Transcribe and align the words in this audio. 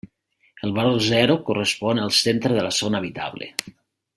El 0.67 0.71
valor 0.77 0.95
zero 1.09 1.35
correspon 1.49 2.01
al 2.05 2.15
centre 2.23 2.57
de 2.59 2.65
la 2.69 2.73
zona 2.81 3.03
habitable. 3.03 3.53